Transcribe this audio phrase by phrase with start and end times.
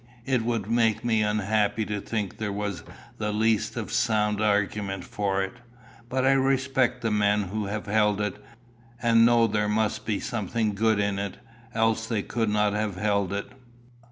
[0.25, 2.81] It would make me unhappy to think there was
[3.19, 5.53] the least of sound argument for it.
[6.09, 8.43] But I respect the men who have held it,
[8.99, 11.37] and know there must be something good in it,
[11.75, 13.51] else they could not have held it."